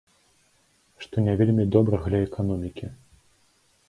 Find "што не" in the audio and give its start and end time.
1.03-1.35